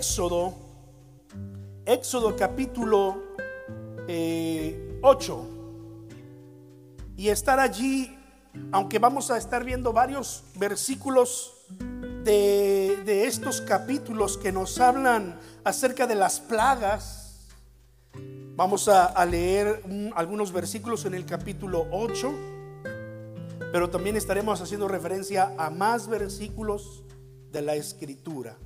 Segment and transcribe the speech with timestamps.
[0.00, 0.54] Éxodo,
[1.84, 3.22] Éxodo capítulo
[4.06, 4.08] 8.
[4.08, 4.96] Eh,
[7.18, 8.18] y estar allí,
[8.72, 11.66] aunque vamos a estar viendo varios versículos
[12.24, 17.50] de, de estos capítulos que nos hablan acerca de las plagas,
[18.56, 19.82] vamos a, leer
[20.16, 22.32] algunos versículos en el capítulo 8,
[23.70, 27.04] pero también estaremos haciendo referencia a más versículos
[27.52, 28.56] de la escritura.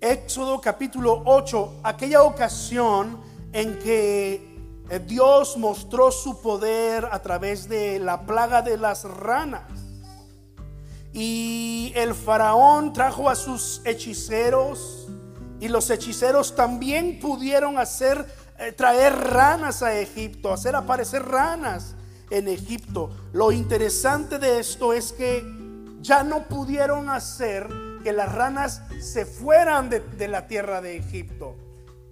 [0.00, 3.20] Éxodo capítulo 8, aquella ocasión
[3.52, 4.34] en que
[4.90, 9.64] eh, Dios mostró su poder a través de la plaga de las ranas.
[11.12, 15.08] Y el faraón trajo a sus hechiceros
[15.58, 18.24] y los hechiceros también pudieron hacer
[18.56, 21.96] eh, traer ranas a Egipto, hacer aparecer ranas
[22.30, 23.10] en Egipto.
[23.32, 25.44] Lo interesante de esto es que
[26.00, 31.56] ya no pudieron hacer que las ranas se fueran de, la tierra de Egipto.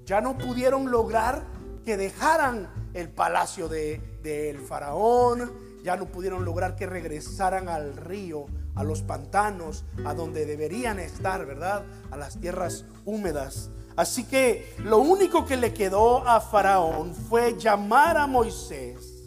[0.05, 1.45] Ya no pudieron lograr
[1.85, 5.53] que dejaran el palacio del de, faraón.
[5.83, 11.47] Ya no pudieron lograr que regresaran al río, a los pantanos, a donde deberían estar,
[11.47, 11.85] ¿verdad?
[12.11, 13.71] A las tierras húmedas.
[13.97, 19.25] Así que lo único que le quedó a Faraón fue llamar a Moisés.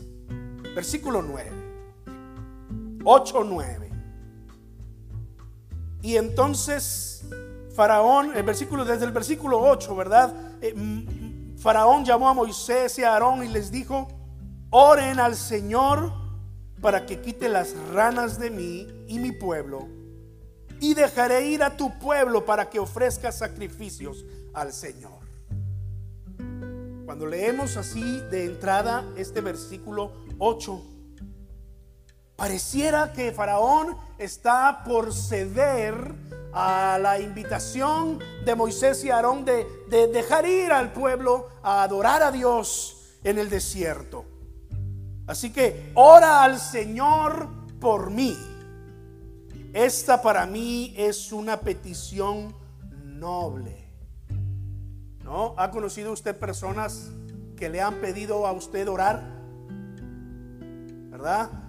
[0.75, 1.51] Versículo 9.
[3.03, 3.88] 8, 9.
[6.01, 7.23] Y entonces
[7.79, 10.33] Faraón, el versículo, desde el versículo 8, ¿verdad?
[10.61, 10.75] Eh,
[11.57, 14.07] Faraón llamó a Moisés y a Aarón y les dijo,
[14.69, 16.11] oren al Señor
[16.81, 19.87] para que quite las ranas de mí y mi pueblo.
[20.81, 25.19] Y dejaré ir a tu pueblo para que ofrezca sacrificios al Señor.
[27.05, 30.83] Cuando leemos así de entrada este versículo 8,
[32.39, 36.15] Pareciera que Faraón está por ceder
[36.53, 42.31] a la invitación de Moisés y Aarón de, dejar ir al pueblo a adorar a
[42.31, 44.23] Dios en el desierto.
[45.27, 47.49] Así que ora al Señor
[47.81, 48.37] por mí.
[49.73, 52.55] Esta para mí es una petición
[53.03, 53.85] noble.
[55.25, 55.55] ¿No?
[55.57, 57.11] ¿Ha conocido usted personas
[57.57, 59.21] que le han pedido a usted orar?
[61.09, 61.68] ¿Verdad?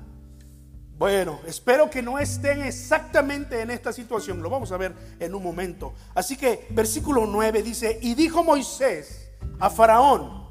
[1.00, 4.42] Bueno, espero que no estén exactamente en esta situación.
[4.42, 5.94] Lo vamos a ver en un momento.
[6.14, 10.46] Así que versículo 9 dice, y dijo Moisés a Faraón,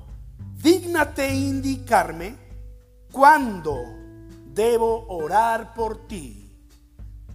[0.55, 2.35] dígnate indicarme
[3.11, 3.75] cuándo
[4.47, 6.51] debo orar por ti,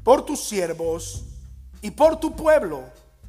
[0.02, 1.24] por tus siervos
[1.82, 2.82] y por tu pueblo,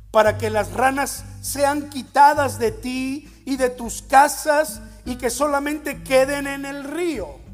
[0.09, 6.01] para que las ranas sean quitadas de ti y de tus casas y que solamente
[6.01, 7.44] queden en el río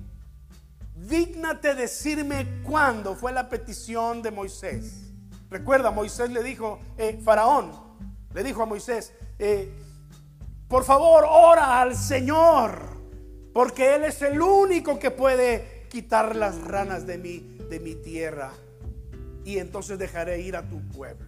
[1.11, 5.11] dígnate decirme cuándo fue la petición de Moisés.
[5.49, 7.73] Recuerda, Moisés le dijo, eh, Faraón,
[8.33, 9.69] le dijo a Moisés, eh,
[10.69, 12.79] por favor, ora al Señor,
[13.53, 18.53] porque Él es el único que puede quitar las ranas de mi, de mi tierra.
[19.43, 21.28] Y entonces dejaré ir a tu pueblo.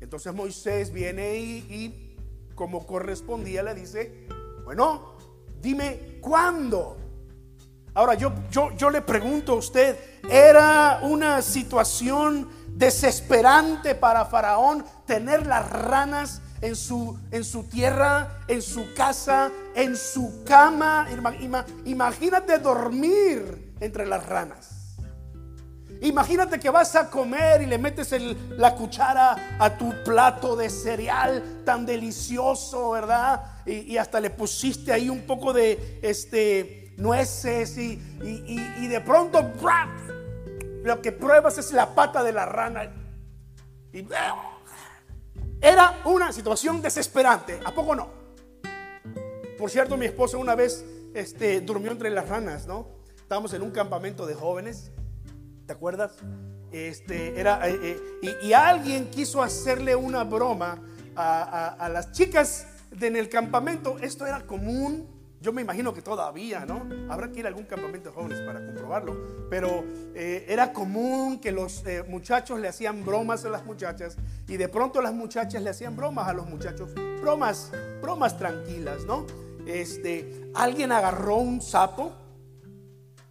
[0.00, 2.16] Entonces Moisés viene y, y
[2.56, 4.26] como correspondía le dice,
[4.64, 5.14] bueno,
[5.60, 7.07] dime cuándo.
[7.94, 15.46] Ahora yo, yo, yo le pregunto a usted, ¿era una situación desesperante para Faraón tener
[15.46, 21.08] las ranas en su, en su tierra, en su casa, en su cama?
[21.84, 24.78] Imagínate dormir entre las ranas.
[26.00, 28.14] Imagínate que vas a comer y le metes
[28.50, 33.42] la cuchara a tu plato de cereal tan delicioso, ¿verdad?
[33.66, 39.52] Y, y, hasta le pusiste ahí un poco de este nueces y, y, de pronto
[40.82, 42.92] lo que pruebas es la pata de la rana.
[43.92, 44.06] Y,
[45.60, 48.10] era una situación desesperante, ¿a poco no?
[49.58, 52.88] Por cierto, mi esposa una vez este, durmió entre las ranas, ¿no?
[53.16, 54.92] Estábamos en un campamento de jóvenes,
[55.66, 56.12] ¿te acuerdas?
[56.70, 60.82] Este, era, eh, eh, y, alguien quiso hacerle una broma
[61.16, 63.98] a, a, las chicas de en el campamento.
[64.00, 66.86] Esto era común yo me imagino que todavía, ¿no?
[67.12, 69.48] Habrá que ir a algún campamento de jóvenes para comprobarlo.
[69.48, 74.16] Pero eh, era común que los eh, muchachos le hacían bromas a las muchachas
[74.48, 76.92] y de pronto las muchachas le hacían bromas a los muchachos.
[77.20, 77.70] Bromas,
[78.02, 79.26] bromas tranquilas, ¿no?
[79.64, 82.12] Este, alguien agarró un sapo,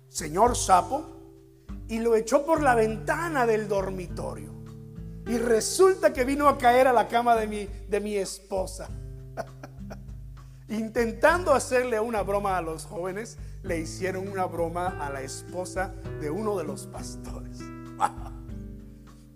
[0.07, 1.03] señor sapo,
[1.89, 4.53] y lo echó por la ventana del dormitorio.
[5.25, 8.89] Y resulta que vino a caer a la cama de mi, de mi esposa.
[10.69, 16.29] Intentando hacerle una broma a los jóvenes, le hicieron una broma a la esposa de
[16.29, 17.59] uno de los pastores.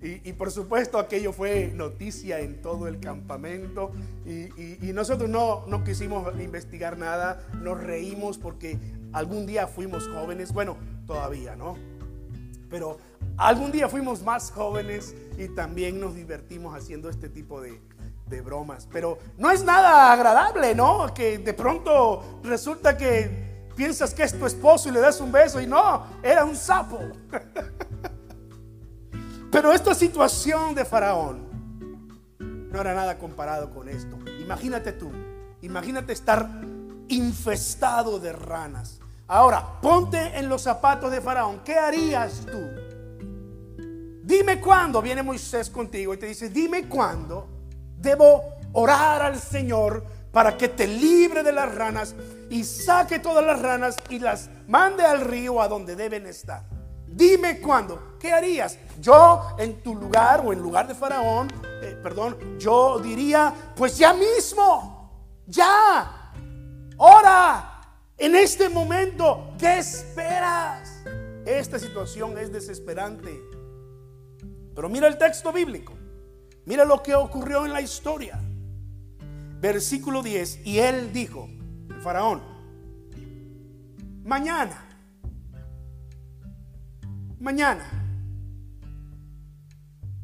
[0.03, 3.91] Y, por supuesto aquello fue noticia en todo el campamento
[4.25, 8.79] y, nosotros no, no quisimos investigar nada, nos reímos porque
[9.13, 10.75] algún día fuimos jóvenes, bueno,
[11.05, 11.77] todavía, ¿no?
[12.67, 12.97] Pero
[13.37, 17.79] algún día fuimos más jóvenes y también nos divertimos haciendo este tipo de,
[18.31, 18.87] de bromas.
[18.91, 21.13] Pero no es nada agradable, ¿no?
[21.13, 25.61] Que de pronto resulta que piensas que es tu esposo y le das un beso
[25.61, 26.99] y no, era un sapo.
[29.51, 31.51] Pero esta situación de Faraón
[32.39, 34.17] no era nada comparado con esto.
[34.39, 35.11] Imagínate tú,
[35.61, 36.47] imagínate estar
[37.09, 39.01] infestado de ranas.
[39.27, 41.61] Ahora, ponte en los zapatos de Faraón.
[41.63, 42.59] ¿Qué harías tú?
[44.23, 47.50] Dime cuándo viene Moisés contigo y te dice, dime cuándo
[48.01, 48.43] debo
[48.73, 52.15] orar al Señor para que te libre de las ranas
[52.49, 56.63] y saque todas las ranas y las mande al río a donde deben estar.
[57.07, 58.17] Dime cuándo.
[58.19, 58.77] ¿Qué harías?
[58.99, 61.49] Yo en tu lugar o en lugar de Faraón,
[61.81, 66.31] eh, perdón, yo diría, pues ya mismo, ya,
[66.97, 67.81] ora,
[68.17, 71.03] en este momento, ¿qué esperas?
[71.45, 73.41] Esta situación es desesperante.
[74.75, 75.93] Pero mira el texto bíblico.
[76.65, 78.39] Mira lo que ocurrió en la historia.
[79.59, 80.65] Versículo 10.
[80.65, 81.49] Y él dijo,
[81.89, 82.41] el faraón,
[84.23, 84.91] mañana
[87.41, 87.83] mañana.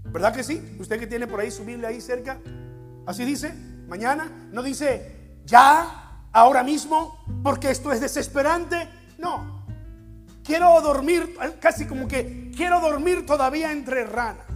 [0.05, 0.77] ¿Verdad que sí?
[0.79, 2.39] Usted que tiene por ahí su Biblia ahí cerca.
[3.05, 3.53] Así dice,
[3.87, 4.31] mañana.
[4.51, 8.87] No dice ya, ahora mismo, porque esto es desesperante.
[9.17, 9.65] No.
[10.43, 14.46] Quiero dormir, casi como que quiero dormir todavía entre ranas.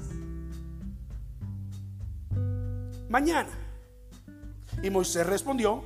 [3.11, 3.49] Mañana.
[4.81, 5.83] Y Moisés respondió,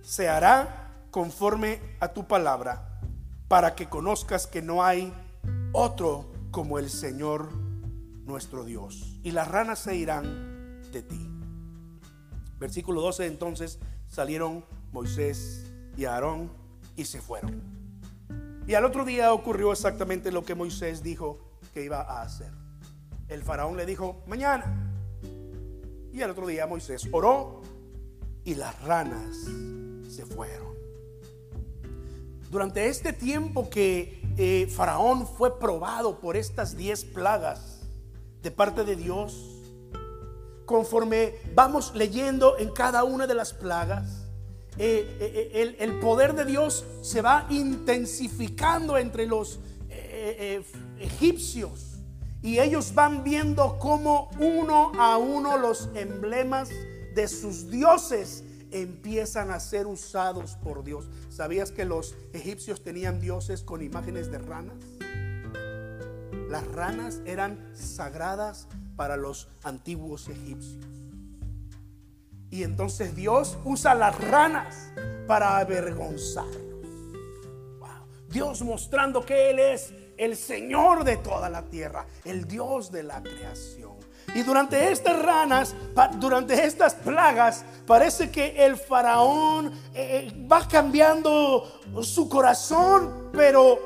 [0.00, 3.00] se hará conforme a tu palabra,
[3.48, 5.12] para que conozcas que no hay
[5.72, 7.48] otro como el Señor
[8.26, 9.18] nuestro Dios.
[9.24, 11.28] Y las ranas se irán de ti.
[12.60, 16.52] Versículo 12, entonces salieron Moisés y Aarón
[16.94, 17.60] y se fueron.
[18.68, 21.40] Y al otro día ocurrió exactamente lo que Moisés dijo
[21.74, 22.52] que iba a hacer.
[23.26, 24.91] El faraón le dijo, mañana.
[26.12, 27.62] Y al otro día Moisés oró
[28.44, 29.36] y las ranas
[30.08, 30.74] se fueron.
[32.50, 37.80] Durante este tiempo que eh, Faraón fue probado por estas diez plagas
[38.42, 39.62] de parte de Dios,
[40.66, 44.26] conforme vamos leyendo en cada una de las plagas,
[44.76, 49.60] eh, eh, el, poder de Dios se va intensificando entre los
[50.98, 51.91] egipcios
[52.42, 56.68] y ellos van viendo cómo uno a uno los emblemas
[57.14, 58.42] de sus dioses
[58.72, 61.08] empiezan a ser usados por Dios.
[61.28, 64.76] ¿Sabías que los egipcios tenían dioses con imágenes de ranas?
[66.48, 68.66] Las ranas eran sagradas
[68.96, 70.84] para los antiguos egipcios.
[72.50, 74.92] Y entonces Dios usa las ranas
[75.26, 76.60] para avergonzarlos.
[78.28, 79.92] Dios mostrando que Él es
[80.24, 83.92] el Señor de toda la tierra, el Dios de la creación.
[84.34, 85.74] Y durante estas ranas,
[86.18, 93.80] durante estas plagas, parece que el faraón eh, eh, va cambiando su corazón, pero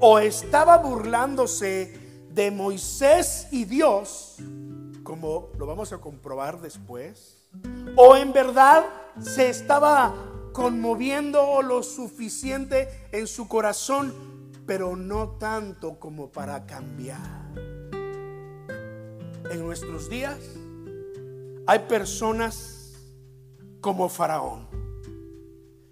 [0.00, 4.38] o estaba burlándose de Moisés y Dios,
[5.04, 7.46] como lo vamos a comprobar después,
[7.94, 8.84] o en verdad
[9.20, 10.12] se estaba
[10.52, 14.33] conmoviendo lo suficiente en su corazón,
[14.66, 17.52] pero no tanto como para cambiar
[19.50, 20.38] en nuestros días
[21.66, 22.92] hay personas
[23.80, 24.66] como Faraón.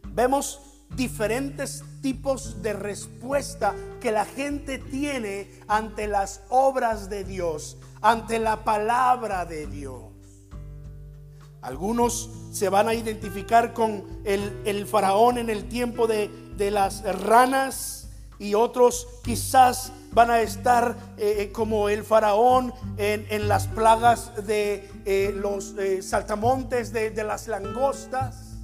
[0.09, 0.61] Vemos
[0.95, 8.65] diferentes tipos de respuesta que la gente tiene ante las obras de Dios, ante la
[8.65, 10.05] palabra de Dios.
[11.63, 16.29] Algunos se van a identificar con el, faraón en el tiempo de,
[16.71, 18.02] las ranas
[18.43, 24.91] y otros quizás van a estar eh, eh, como el faraón en, las plagas de
[25.05, 28.57] eh, los saltamontes, de, de las langostas.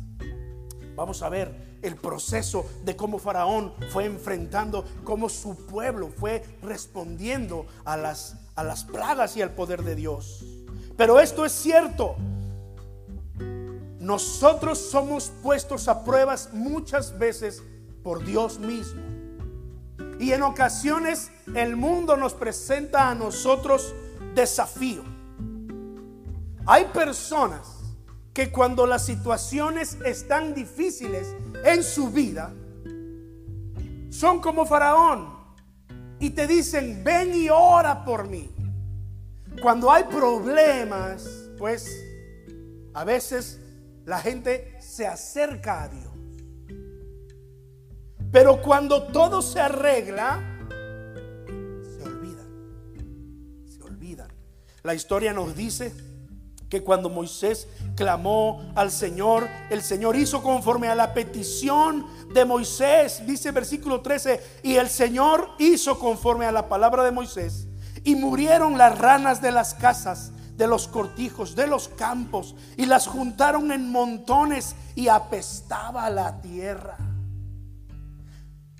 [0.97, 7.67] Vamos a ver el proceso de cómo Faraón fue enfrentando, cómo su pueblo fue respondiendo
[7.85, 10.45] a las, a las plagas y al poder de Dios.
[10.97, 12.17] Pero esto es cierto.
[14.01, 17.63] Nosotros somos puestos a pruebas muchas veces
[18.03, 19.18] por Dios mismo.
[20.19, 23.95] Y en ocasiones el mundo nos presenta a nosotros
[24.35, 25.05] desafío.
[26.67, 27.79] Hay personas
[28.35, 31.35] que cuando las situaciones están difíciles
[31.65, 32.53] en su vida,
[34.11, 35.39] son como Faraón
[36.21, 38.51] y te dicen, ven y ora por mí.
[39.63, 41.91] cuando hay problemas, pues
[42.95, 43.61] a veces
[44.05, 46.18] la gente se acerca a Dios.
[48.31, 50.41] Pero cuando todo se arregla,
[51.47, 53.67] se olvidan.
[53.67, 54.29] Se olvidan.
[54.83, 55.95] La historia nos dice
[56.69, 63.23] que cuando Moisés clamó al Señor, el Señor hizo conforme a la petición de Moisés,
[63.27, 67.67] dice versículo 13, y el Señor hizo conforme a la palabra de Moisés,
[68.05, 73.07] y murieron las ranas de las casas, de los cortijos, de los campos, y las
[73.07, 77.08] juntaron en montones y apestaba la tierra.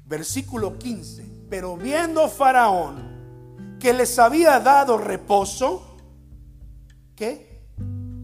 [0.09, 5.97] Versículo 15, pero viendo Faraón que les había dado reposo,
[7.15, 7.49] ¿qué?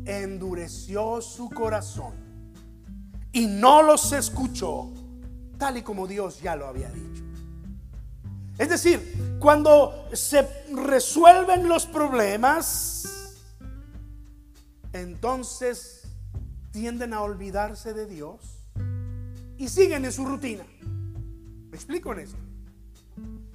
[0.06, 2.14] endureció su corazón
[3.32, 4.92] y no los escuchó,
[5.58, 7.22] tal y como Dios ya lo había dicho.
[8.58, 13.40] Es decir, cuando se resuelven los problemas,
[14.92, 16.02] entonces
[16.70, 18.64] tienden a olvidarse de Dios
[19.58, 20.64] y siguen en su rutina.
[21.74, 22.36] ¿Me explico en esto?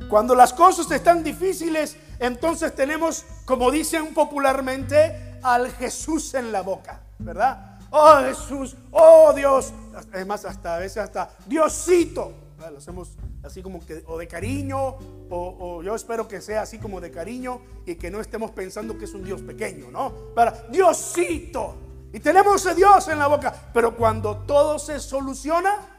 [0.09, 7.01] Cuando las cosas están difíciles, entonces tenemos, como dicen popularmente, al Jesús en la boca,
[7.17, 7.79] ¿verdad?
[7.89, 9.71] Oh Jesús, oh Dios.
[10.13, 12.33] Es más, hasta a veces hasta Diosito.
[12.69, 13.11] Lo hacemos
[13.41, 14.97] así como que, o de cariño,
[15.29, 19.05] o, yo espero que sea así como de cariño y que no estemos pensando que
[19.05, 20.11] es un Dios pequeño, ¿no?
[20.35, 21.77] Para Diosito.
[22.11, 23.53] Y tenemos a Dios en la boca.
[23.73, 25.98] Pero cuando todo se soluciona,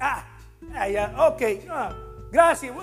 [0.00, 0.24] ah,
[0.74, 1.42] ah ya, ok,
[2.30, 2.74] gracias.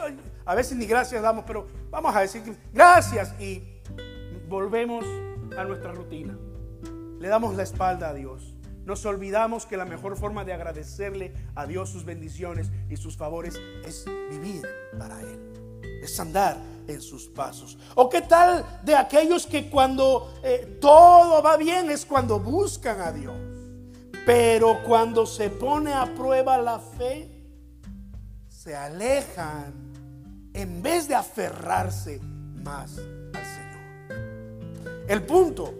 [0.45, 3.63] A veces ni gracias damos, pero vamos a decir gracias y
[4.47, 5.05] volvemos
[5.57, 6.37] a nuestra rutina.
[7.19, 8.53] Le damos la espalda a Dios.
[8.85, 13.59] Nos olvidamos que la mejor forma de agradecerle a Dios sus bendiciones y sus favores
[13.83, 14.61] es vivir
[14.99, 15.81] para Él.
[16.03, 16.57] Es andar
[16.87, 17.79] en sus pasos.
[17.95, 23.11] ¿O qué tal de aquellos que cuando eh, todo va bien es cuando buscan a
[23.11, 23.54] Dios?
[24.25, 27.29] Pero cuando se pone a prueba la fe,
[28.49, 29.73] se alejan
[30.53, 32.19] en vez de aferrarse
[32.63, 32.99] más
[35.07, 35.71] el punto,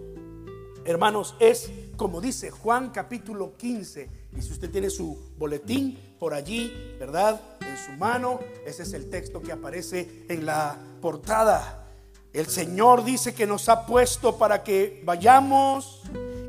[0.86, 4.28] hermanos, es como dice Juan capítulo 15.
[4.38, 7.42] Y si usted tiene su boletín por allí, ¿verdad?
[7.62, 11.88] En su mano, ese es el texto que aparece en la portada.
[12.34, 16.04] El Señor dice que nos ha puesto para que vayamos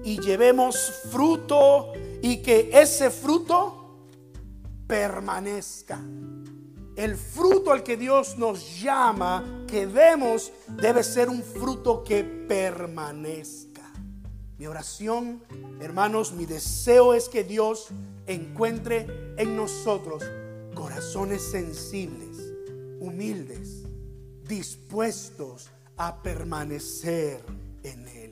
[0.07, 3.99] y llevemos fruto y que ese fruto
[4.87, 6.01] permanezca.
[6.95, 13.83] El fruto al que Dios nos llama que demos debe ser un fruto que permanezca.
[14.59, 15.43] Mi oración,
[15.81, 17.89] hermanos, mi deseo es que Dios
[18.29, 20.23] encuentre en nosotros
[20.77, 22.55] corazones sensibles,
[23.01, 23.83] humildes,
[24.45, 27.43] dispuestos a permanecer
[27.83, 28.26] en Él.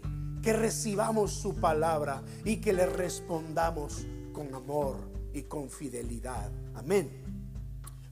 [0.44, 4.96] Que recibamos su palabra y que le respondamos con amor
[5.32, 6.52] y con fidelidad.
[6.74, 7.10] Amén.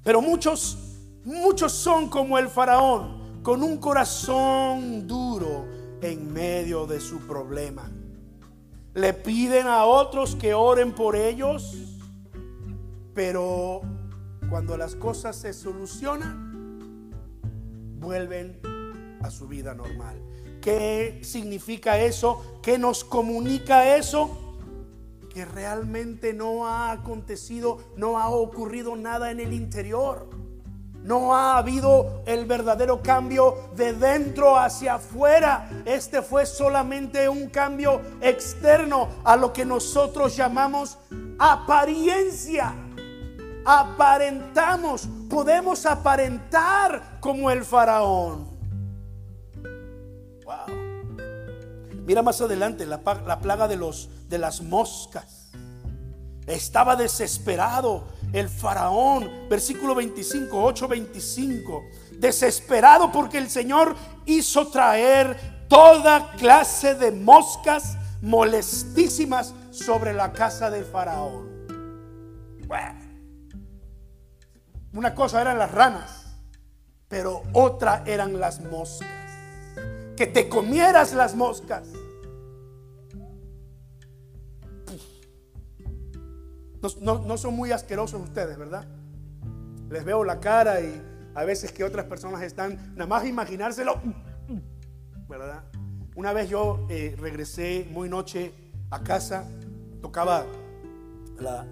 [0.02, 0.96] Pero muchos,
[1.26, 5.66] muchos son como el faraón, con un corazón duro
[6.00, 7.90] en medio de su problema.
[8.94, 11.76] Le piden a otros que oren por ellos,
[13.12, 13.82] pero
[14.48, 17.10] cuando las cosas se solucionan,
[18.00, 18.58] vuelven
[19.22, 20.31] a su vida normal.
[20.62, 22.60] ¿Qué significa eso?
[22.62, 24.38] ¿Qué nos comunica eso?
[25.32, 30.28] que realmente no ha acontecido, no ha ocurrido nada en el interior.
[31.02, 35.68] No ha habido el verdadero cambio de dentro hacia afuera.
[35.84, 40.98] Este fue solamente un cambio externo a lo que nosotros llamamos
[41.38, 42.74] apariencia.
[43.64, 48.51] Aparentamos, podemos aparentar como el faraón.
[52.12, 55.50] Mira más adelante la, la plaga de los de las moscas.
[56.46, 58.04] Estaba desesperado
[58.34, 61.82] el faraón, versículo 25, 8, 25.
[62.18, 70.84] Desesperado porque el Señor hizo traer toda clase de moscas molestísimas sobre la casa del
[70.84, 71.50] faraón.
[74.92, 76.26] una cosa eran las ranas,
[77.08, 79.08] pero otra eran las moscas.
[80.14, 81.88] Que te comieras las moscas
[87.00, 88.84] No, son muy asquerosos ustedes, ¿verdad?
[89.88, 91.00] Les veo la cara y
[91.34, 94.00] a veces que otras personas están, nada más imaginárselo,
[95.28, 95.62] ¿verdad?
[96.16, 98.52] Una vez yo eh, regresé muy noche
[98.90, 99.48] a casa,
[100.00, 100.44] tocaba,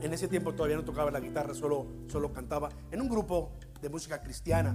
[0.01, 3.51] en ese tiempo todavía no tocaba la guitarra, solo, solo cantaba en un grupo
[3.83, 4.75] de música cristiana.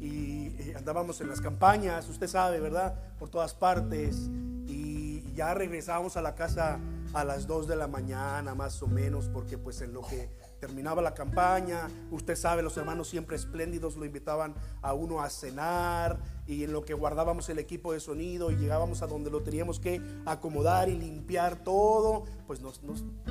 [0.00, 2.94] Y eh, andábamos en las campañas, usted sabe, ¿verdad?
[3.18, 4.28] Por todas partes.
[4.66, 6.78] Y ya regresábamos a la casa
[7.14, 11.02] a las 2 de la mañana, más o menos, porque pues en lo que terminaba
[11.02, 16.64] la campaña, usted sabe, los hermanos siempre espléndidos lo invitaban a uno a cenar y
[16.64, 20.00] en lo que guardábamos el equipo de sonido y llegábamos a donde lo teníamos que
[20.24, 22.80] acomodar y limpiar todo, pues nos,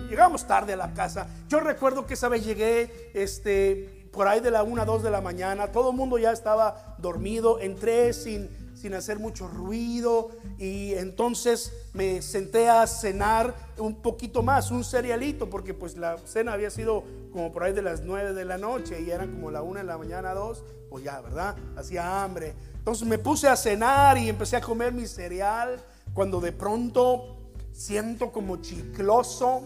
[0.10, 1.28] llegamos tarde a la casa.
[1.48, 5.12] Yo recuerdo que esa vez llegué, este, por ahí de la 1 a 2 de
[5.12, 8.50] la mañana, todo el mundo ya estaba dormido, entré sin,
[8.86, 15.50] sin hacer mucho ruido y entonces me senté a cenar un poquito más, un cerealito,
[15.50, 19.02] porque pues la cena había sido como por ahí de las 9 de la noche
[19.02, 21.56] y eran como la 1 de la mañana, 2, pues ya, ¿verdad?
[21.76, 22.54] Hacía hambre.
[22.78, 27.38] Entonces me puse a cenar y empecé a comer mi cereal cuando de pronto
[27.72, 29.64] siento como chicloso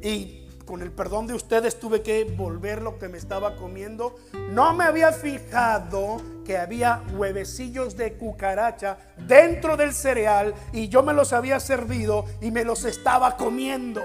[0.00, 0.37] y
[0.68, 4.16] con el perdón de ustedes tuve que volver lo que me estaba comiendo.
[4.50, 11.14] No me había fijado que había huevecillos de cucaracha dentro del cereal y yo me
[11.14, 14.02] los había servido y me los estaba comiendo.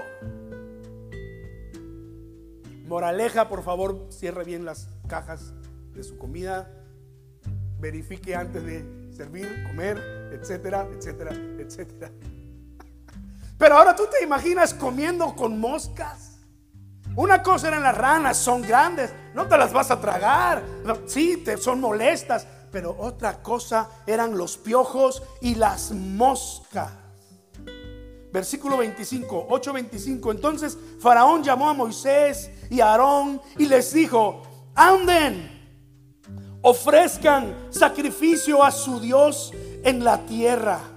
[2.86, 5.52] Moraleja, por favor, cierre bien las cajas
[5.92, 6.70] de su comida.
[7.78, 12.10] Verifique antes de servir, comer, etcétera, etcétera, etcétera.
[13.58, 16.33] Pero ahora tú te imaginas comiendo con moscas.
[17.16, 20.64] Una cosa eran las ranas, son grandes, no te las vas a tragar.
[21.06, 26.90] Sí, te son molestas, pero otra cosa eran los piojos y las moscas.
[28.32, 30.32] Versículo 25, 8:25.
[30.32, 34.42] Entonces Faraón llamó a Moisés y a Aarón y les dijo,
[34.74, 35.54] anden,
[36.62, 39.52] ofrezcan sacrificio a su Dios
[39.84, 40.93] en la tierra.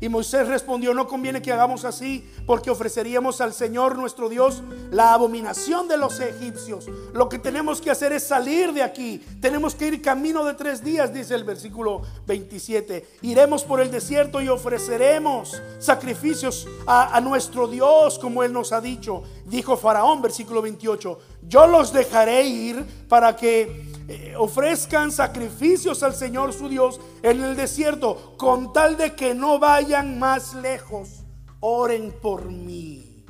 [0.00, 5.12] Y Moisés respondió, no conviene que hagamos así, porque ofreceríamos al Señor nuestro Dios la
[5.12, 6.86] abominación de los egipcios.
[7.12, 9.20] Lo que tenemos que hacer es salir de aquí.
[9.40, 13.06] Tenemos que ir camino de tres días, dice el versículo 27.
[13.22, 19.22] Iremos por el desierto y ofreceremos sacrificios a, nuestro Dios, como Él nos ha dicho.
[19.46, 26.54] Dijo Faraón, versículo 28, yo los dejaré ir para que eh, ofrezcan sacrificios al Señor
[26.54, 31.26] su Dios en el desierto, con tal de que no vayan más lejos.
[31.60, 33.24] Oren por mí.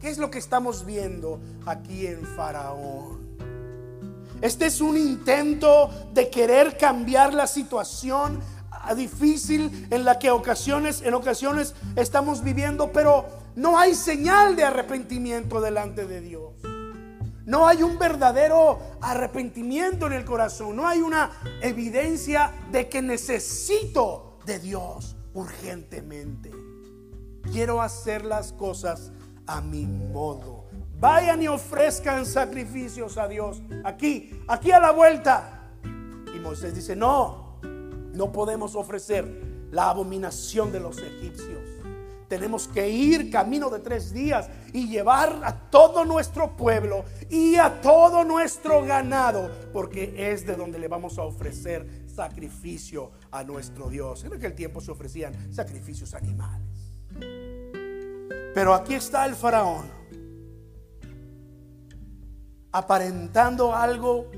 [0.00, 3.36] ¿Qué es lo que estamos viendo aquí en Faraón?
[4.40, 8.40] Este es un intento de querer cambiar la situación
[8.96, 15.60] difícil en la que ocasiones, en ocasiones estamos viviendo, pero no hay señal de arrepentimiento
[15.60, 16.71] delante de Dios.
[17.44, 20.76] No hay un verdadero arrepentimiento en el corazón.
[20.76, 26.50] No hay una evidencia de que necesito de Dios urgentemente.
[27.52, 29.12] Quiero hacer las cosas
[29.46, 30.66] a mi modo.
[30.98, 33.60] Vayan y ofrezcan sacrificios a Dios.
[33.84, 35.70] Aquí, aquí a la vuelta.
[36.34, 41.61] Y Moisés dice, no, no podemos ofrecer la abominación de los egipcios
[42.32, 47.82] tenemos que ir camino de tres días y llevar a todo nuestro pueblo y a
[47.82, 54.24] todo nuestro ganado, porque es de donde le vamos a ofrecer sacrificio a nuestro Dios.
[54.24, 56.94] En aquel tiempo se ofrecían sacrificios animales.
[58.54, 59.84] Pero aquí está el faraón,
[62.72, 64.30] aparentando algo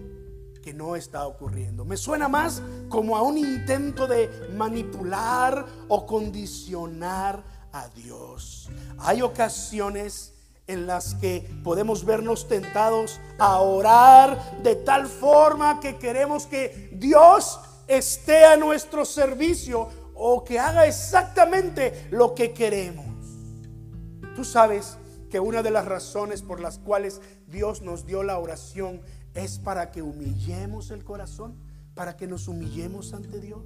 [0.65, 1.85] que no está ocurriendo.
[1.85, 8.71] Me suena más como a un intento de manipular o condicionar a Dios.
[8.99, 10.33] Hay ocasiones
[10.67, 17.61] en las que podemos vernos tentados a orar de tal forma que queremos que Dios
[17.87, 23.05] esté a nuestro servicio o que haga exactamente lo que queremos.
[24.37, 24.97] Tú sabes
[25.29, 29.03] que una de las razones por las cuales Dios nos dio la oración
[29.35, 31.59] es para que humillemos el corazón,
[31.95, 33.65] para que nos humillemos ante Dios.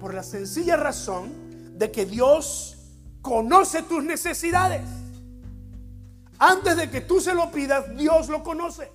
[0.00, 2.76] Por la sencilla razón de que Dios
[3.20, 4.82] conoce tus necesidades.
[6.38, 8.90] Antes de que tú se lo pidas, Dios lo conoce.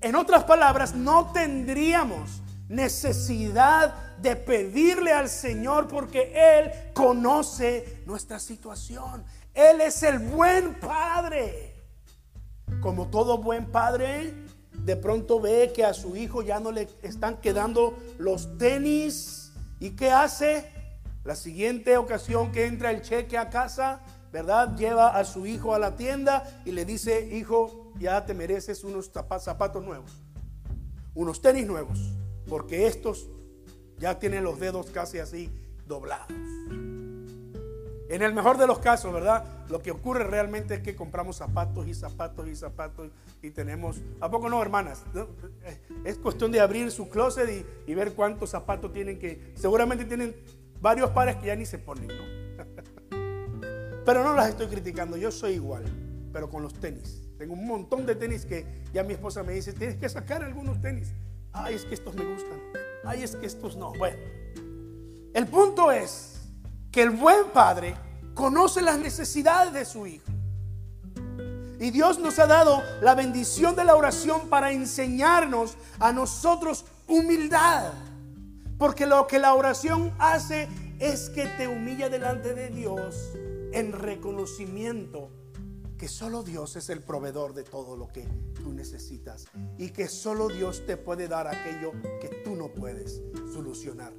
[0.00, 9.24] En otras palabras, no tendríamos necesidad de pedirle al Señor porque Él conoce nuestra situación.
[9.52, 11.74] Él es el buen padre.
[12.80, 14.34] Como todo buen padre,
[14.72, 19.45] de pronto ve que a su hijo ya no le están quedando los tenis
[19.78, 20.70] ¿Y qué hace?
[21.24, 24.00] La siguiente ocasión que entra el cheque a casa,
[24.32, 24.76] ¿verdad?
[24.76, 29.10] Lleva a su hijo a la tienda y le dice, hijo, ya te mereces unos
[29.40, 30.22] zapatos nuevos,
[31.14, 31.98] unos tenis nuevos,
[32.48, 33.28] porque estos
[33.98, 35.50] ya tienen los dedos casi así
[35.86, 36.32] doblados.
[38.08, 39.44] En el mejor de los casos, ¿verdad?
[39.68, 43.10] Lo que ocurre realmente es que compramos zapatos y zapatos y zapatos
[43.42, 45.02] y tenemos, ¿a poco no, hermanas?
[46.04, 50.36] Es cuestión de abrir su closet y, y, ver cuántos zapatos tienen que, seguramente tienen
[50.80, 52.24] varios pares que ya ni se ponen, ¿no?
[54.06, 55.82] Pero no las estoy criticando, yo soy igual,
[56.32, 57.26] pero con los tenis.
[57.38, 60.80] Tengo un montón de tenis que ya mi esposa me dice, tienes que sacar algunos
[60.80, 61.12] tenis.
[61.52, 62.60] Ay, es que estos me gustan.
[63.04, 63.92] Ay, es que estos no.
[63.94, 64.16] Bueno,
[65.34, 66.35] el punto es
[66.96, 67.94] que el buen padre
[68.32, 70.24] conoce las necesidades de su hijo.
[71.78, 77.92] Y Dios nos ha dado la bendición de la oración para enseñarnos a nosotros humildad.
[78.78, 83.14] Porque lo que la oración hace es que te humilla delante de Dios
[83.72, 85.28] en reconocimiento
[85.98, 89.44] que solo Dios es el proveedor de todo lo que tú necesitas
[89.76, 93.20] y que solo Dios te puede dar aquello que tú no puedes
[93.52, 94.14] solucionar.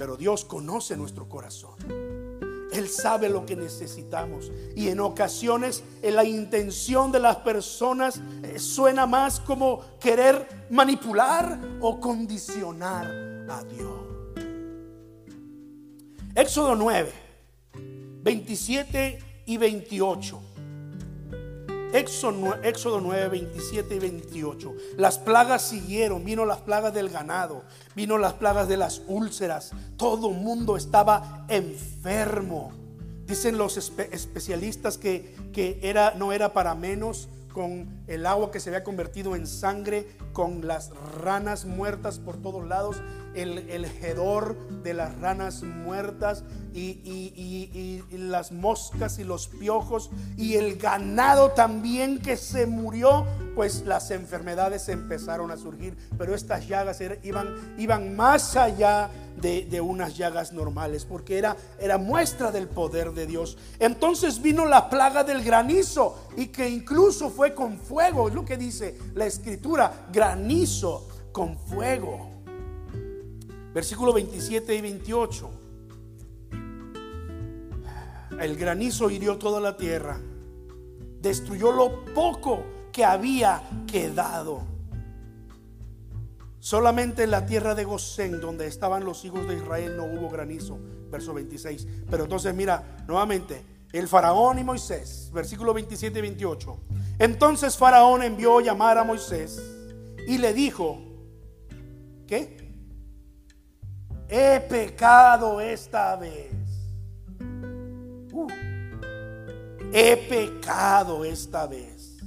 [0.00, 1.74] Pero Dios conoce nuestro corazón.
[2.72, 4.50] Él sabe lo que necesitamos.
[4.74, 11.60] Y en ocasiones en la intención de las personas eh, suena más como querer manipular
[11.82, 13.04] o condicionar
[13.50, 14.00] a Dios.
[16.34, 17.12] Éxodo 9,
[18.22, 20.40] 27 y 28.
[21.92, 24.74] Éxodo 9, 27 y 28.
[24.96, 27.64] Las plagas siguieron, vino las plagas del ganado,
[27.96, 29.72] vino las plagas de las úlceras.
[29.96, 32.72] Todo mundo estaba enfermo.
[33.26, 38.70] Dicen los especialistas que, que era, no era para menos con el agua que se
[38.70, 40.06] había convertido en sangre,
[40.40, 40.90] con las
[41.22, 43.02] ranas muertas por todos lados,
[43.34, 50.76] el, el hedor de las ranas muertas y, las moscas y los piojos y el
[50.76, 57.74] ganado también que se murió, pues las enfermedades empezaron a surgir, pero estas llagas iban,
[57.76, 63.56] iban más allá de, unas llagas normales, porque era, era muestra del poder de Dios.
[63.78, 68.56] Entonces vino la plaga del granizo y que incluso fue con fuego, es lo que
[68.56, 70.29] dice la escritura, granizo
[71.32, 72.30] con fuego.
[73.74, 75.50] Versículo 27 y 28.
[78.40, 80.20] El granizo hirió toda la tierra,
[81.20, 84.62] destruyó lo poco que había quedado.
[86.58, 90.78] Solamente en la tierra de Gosén, donde estaban los hijos de Israel, no hubo granizo.
[91.10, 91.86] Verso 26.
[92.08, 96.80] Pero entonces mira, nuevamente, el faraón y Moisés, versículo 27 y 28.
[97.18, 99.79] Entonces faraón envió llamar a Moisés
[100.30, 100.96] y le dijo,
[102.28, 102.56] ¿qué?
[104.28, 106.52] He pecado esta vez.
[108.32, 108.46] Uh.
[109.92, 112.18] he pecado esta vez.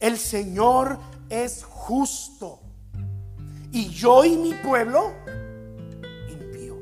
[0.00, 0.98] El Señor
[1.28, 2.60] es justo.
[3.72, 5.12] Y yo y mi pueblo
[6.30, 6.80] impío.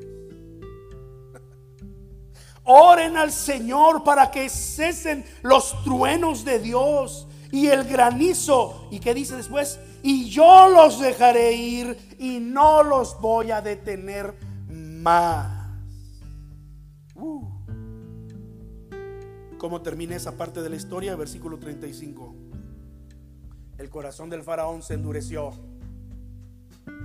[2.63, 8.87] Oren al Señor para que cesen los truenos de Dios y el granizo.
[8.93, 9.81] ¿Y qué dice después?
[10.03, 14.35] Y yo los dejaré ir y no los voy a detener
[14.69, 15.69] más.
[17.15, 17.47] Uh.
[19.59, 21.17] ¿Cómo termina esa parte de la historia?
[21.17, 22.35] Versículo 35.
[23.79, 25.53] El corazón del faraón se endureció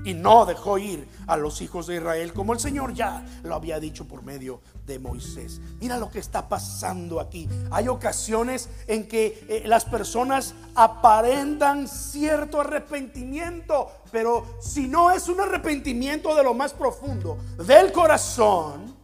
[0.05, 3.79] y no dejó ir a los hijos de Israel como el Señor ya lo había
[3.79, 5.59] dicho por medio de Moisés.
[5.81, 7.49] Mira lo que está pasando aquí.
[7.71, 15.41] Hay ocasiones en que eh, las personas aparentan cierto arrepentimiento, pero si no es un
[15.41, 18.95] arrepentimiento de lo más profundo del corazón,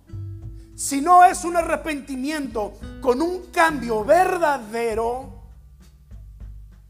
[0.75, 5.41] si no es un arrepentimiento con un cambio verdadero,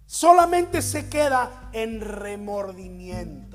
[0.06, 3.51] solamente se queda en remordimiento.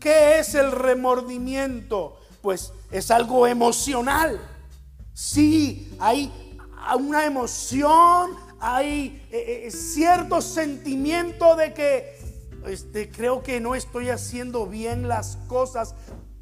[0.00, 2.18] ¿Qué es el remordimiento?
[2.40, 4.40] Pues es algo emocional.
[5.12, 6.32] Sí, hay
[6.98, 12.18] una emoción, hay eh, eh, cierto sentimiento de que
[12.66, 15.94] este, creo que no estoy haciendo bien las cosas,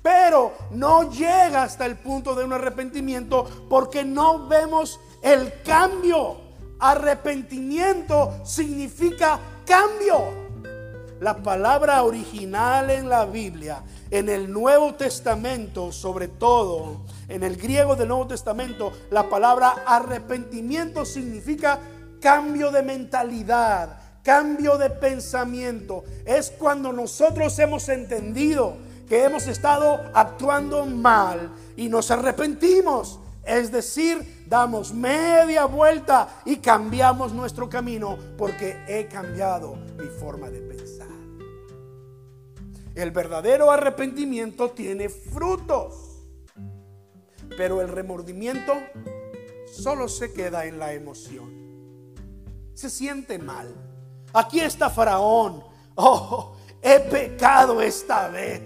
[0.02, 6.36] pero no llega hasta el punto de un arrepentimiento porque no vemos el cambio.
[6.78, 10.47] Arrepentimiento significa cambio.
[11.20, 17.96] La palabra original en la Biblia, en el Nuevo Testamento, sobre todo en el griego
[17.96, 21.80] del Nuevo Testamento, la palabra arrepentimiento significa
[22.20, 26.04] cambio de mentalidad, cambio de pensamiento.
[26.24, 28.76] Es cuando nosotros hemos entendido
[29.08, 33.18] que hemos estado actuando mal y nos arrepentimos.
[33.44, 40.60] Es decir, damos media vuelta y cambiamos nuestro camino porque he cambiado mi forma de
[40.60, 40.97] pensar.
[42.98, 46.26] El verdadero arrepentimiento tiene frutos,
[47.56, 48.72] pero el remordimiento
[49.72, 52.12] solo se queda en la emoción.
[52.74, 53.72] Se siente mal.
[54.32, 55.62] Aquí está Faraón.
[55.94, 58.62] Oh, he pecado esta vez.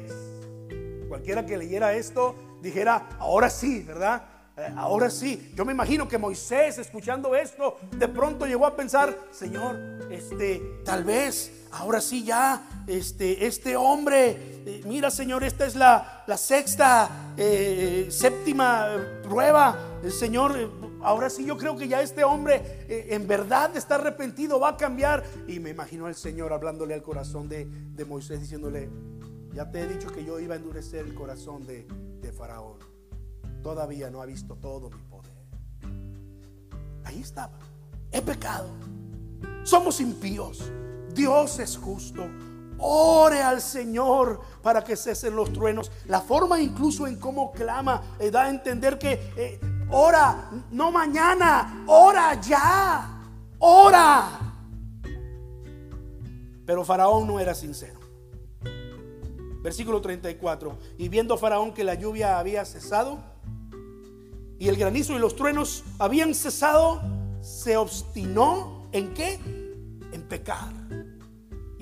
[1.09, 4.25] Cualquiera que leyera esto dijera, ahora sí, ¿verdad?
[4.57, 9.15] Eh, ahora sí, yo me imagino que Moisés escuchando esto, de pronto llegó a pensar,
[9.31, 9.79] Señor,
[10.11, 16.25] este, tal vez, ahora sí ya, este, este hombre, eh, mira Señor, esta es la,
[16.27, 20.71] la sexta, eh, séptima prueba, el Señor,
[21.03, 25.25] ahora sí yo creo que ya este hombre en verdad está arrepentido, va a cambiar.
[25.47, 27.67] Y me imagino al Señor hablándole al corazón de,
[28.07, 28.91] Moisés, diciéndole,
[29.55, 31.87] ya te he dicho que yo iba a endurecer el corazón de,
[32.21, 32.93] de Faraón
[33.63, 35.33] todavía no ha visto todo mi poder.
[37.05, 37.59] Ahí estaba.
[38.11, 38.69] He pecado.
[39.65, 40.71] Somos impíos.
[41.15, 42.29] Dios es justo.
[42.79, 45.91] Ore al Señor para que cesen los truenos.
[46.07, 51.85] La forma incluso en cómo clama le da a entender que eh, ora, no mañana,
[51.87, 54.39] ora ya, ora.
[56.67, 58.01] Pero Faraón no era sincero.
[59.63, 60.77] Versículo 34.
[60.99, 63.19] Y viendo Faraón que la lluvia había cesado,
[64.59, 67.01] y el granizo y los truenos habían cesado,
[67.41, 69.41] se obstinó en qué?
[70.13, 70.82] En pecar.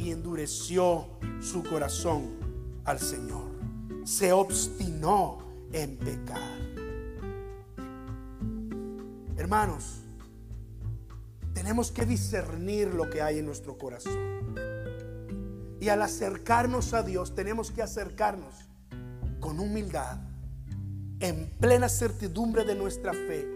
[0.01, 1.07] Y endureció
[1.43, 2.31] su corazón
[2.87, 3.51] al Señor.
[4.05, 5.39] Se obstinó
[5.73, 6.59] en pecar.
[9.37, 10.01] Hermanos,
[11.53, 14.55] tenemos que discernir lo que hay en nuestro corazón.
[15.81, 18.55] Y al acercarnos a Dios, tenemos que acercarnos
[19.39, 20.19] con humildad
[21.21, 23.47] en plena certidumbre de nuestra fe,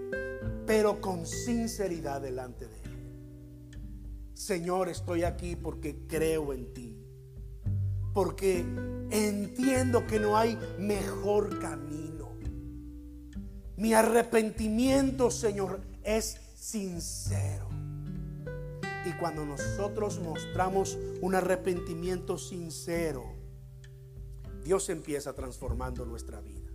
[0.66, 2.83] pero con sinceridad delante de Él.
[4.34, 6.98] Señor, estoy aquí porque creo en ti,
[8.12, 8.64] porque
[9.10, 12.30] entiendo que no hay mejor camino.
[13.76, 17.68] Mi arrepentimiento, Señor, es sincero.
[19.06, 23.24] Y cuando nosotros mostramos un arrepentimiento sincero,
[24.64, 26.72] Dios empieza transformando nuestra vida.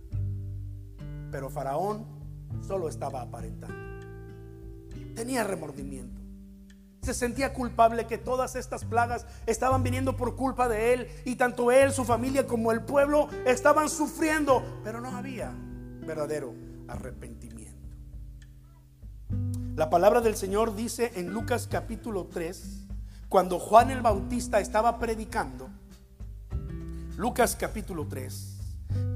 [1.30, 2.06] Pero Faraón
[2.66, 3.74] solo estaba aparentando.
[5.14, 6.19] Tenía remordimiento.
[7.02, 11.72] Se sentía culpable que todas estas plagas estaban viniendo por culpa de él y tanto
[11.72, 15.52] él, su familia como el pueblo estaban sufriendo, pero no había
[16.06, 16.54] verdadero
[16.88, 17.70] arrepentimiento.
[19.76, 22.86] La palabra del Señor dice en Lucas capítulo 3,
[23.30, 25.70] cuando Juan el Bautista estaba predicando,
[27.16, 28.49] Lucas capítulo 3,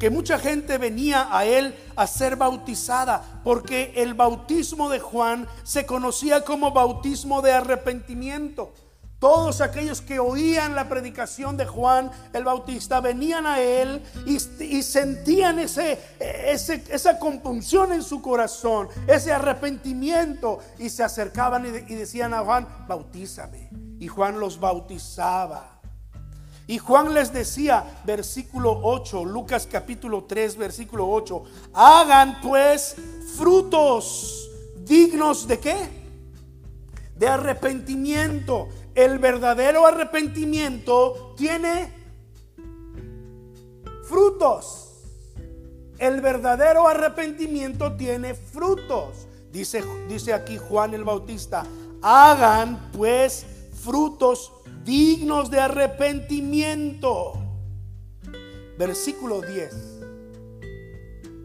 [0.04, 5.86] que mucha gente venía a él a ser bautizada, porque el bautismo de Juan se
[5.86, 8.74] conocía como bautismo de arrepentimiento.
[9.18, 15.58] Todos aquellos que oían la predicación de Juan el Bautista venían a él y, sentían
[15.58, 22.68] ese, esa compunción en su corazón, ese arrepentimiento y se acercaban y decían a Juan,
[22.86, 23.70] bautízame.
[23.98, 25.73] Y Juan los bautizaba.
[26.66, 32.96] Y Juan les decía, versículo 8, Lucas capítulo 3, versículo 8, hagan pues
[33.37, 34.50] frutos
[34.85, 35.77] dignos de qué?
[37.16, 38.68] De arrepentimiento.
[38.94, 41.92] El verdadero arrepentimiento tiene
[44.05, 44.85] frutos.
[45.98, 49.27] El verdadero arrepentimiento tiene frutos.
[49.53, 51.64] Dice, dice aquí Juan el Bautista,
[52.03, 53.46] hagan pues
[53.83, 54.50] frutos
[54.85, 57.35] dignos de arrepentimiento.
[58.79, 59.75] Versículo 10.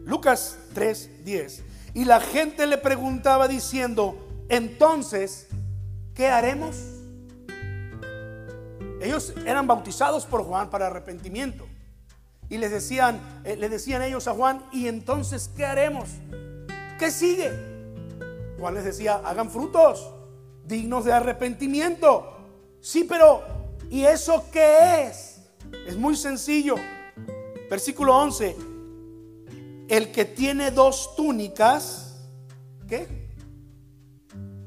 [0.04, 1.62] Lucas 3, 10.
[1.94, 4.16] Y la gente le preguntaba diciendo,
[4.48, 5.48] entonces,
[6.14, 6.76] ¿qué haremos?
[9.00, 11.66] Ellos eran bautizados por Juan para arrepentimiento.
[12.48, 16.08] Y les decían, eh, le decían ellos a Juan, ¿y entonces qué haremos?
[16.98, 17.50] ¿Qué sigue?
[18.58, 20.10] Juan les decía, hagan frutos
[20.66, 22.39] dignos de arrepentimiento.
[22.80, 23.42] Sí, pero
[23.90, 25.40] ¿y eso qué es?
[25.86, 26.76] Es muy sencillo.
[27.68, 28.56] Versículo 11.
[29.88, 32.16] El que tiene dos túnicas,
[32.88, 33.06] ¿qué?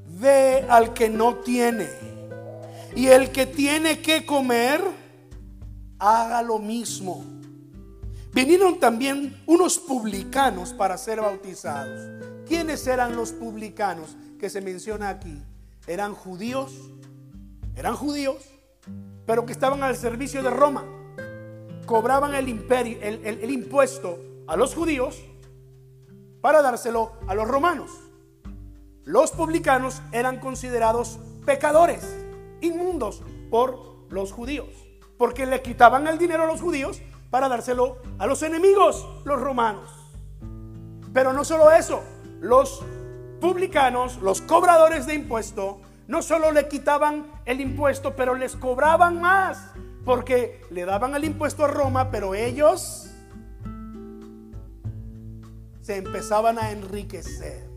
[0.08, 1.90] Ve al que no tiene.
[2.96, 4.82] Y el que tiene que comer,
[5.98, 7.24] haga lo mismo.
[8.34, 12.02] Vinieron también unos publicanos para ser bautizados.
[12.48, 15.42] ¿Quiénes eran los publicanos que se menciona aquí?
[15.88, 16.72] Eran judíos
[17.76, 18.38] eran judíos,
[19.26, 20.86] pero que estaban al servicio de Roma.
[21.86, 25.22] Cobraban el, imperio, el, impuesto a los judíos
[26.42, 27.92] para dárselo a los romanos.
[29.04, 32.06] Los publicanos eran considerados pecadores,
[32.62, 33.78] inmundos por
[34.10, 34.70] los judíos,
[35.18, 39.90] porque le quitaban el dinero a los judíos para dárselo a los enemigos, los romanos.
[41.14, 42.02] Pero no solo eso,
[42.40, 42.82] los
[43.42, 49.72] publicanos, los cobradores de impuesto, no solo le quitaban el impuesto, pero les cobraban más,
[50.04, 53.10] porque le daban el impuesto a Roma, pero ellos
[55.82, 57.68] se empezaban a enriquecer.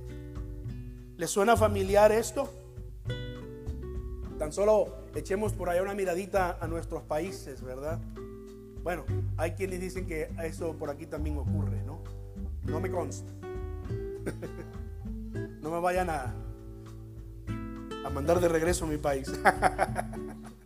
[1.17, 2.53] ¿Les suena familiar esto?
[4.39, 7.99] Tan solo echemos por allá una miradita a nuestros países, ¿verdad?
[8.83, 9.05] Bueno,
[9.37, 12.01] hay quienes dicen que eso por aquí también ocurre, ¿no?
[12.65, 13.33] No me consta.
[15.61, 16.35] no me vayan a,
[18.07, 19.31] a mandar de regreso a mi país.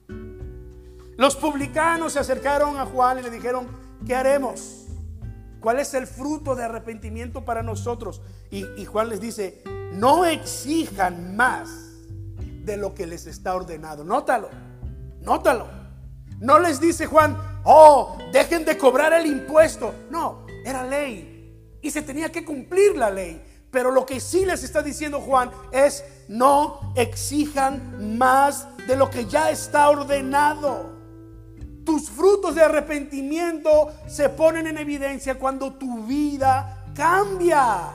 [1.16, 3.66] Los publicanos se acercaron a Juan y le dijeron,
[4.06, 4.86] ¿qué haremos?
[5.58, 8.22] ¿Cuál es el fruto de arrepentimiento para nosotros?
[8.50, 11.68] Y, y Juan les dice, no exijan más
[12.64, 14.04] de lo que les está ordenado.
[14.04, 14.50] Nótalo,
[15.22, 15.66] nótalo.
[16.40, 19.94] No les dice Juan, oh, dejen de cobrar el impuesto.
[20.10, 21.78] No, era ley.
[21.82, 23.42] Y se tenía que cumplir la ley.
[23.70, 29.26] Pero lo que sí les está diciendo Juan es, no exijan más de lo que
[29.26, 30.98] ya está ordenado.
[31.84, 37.94] Tus frutos de arrepentimiento se ponen en evidencia cuando tu vida cambia.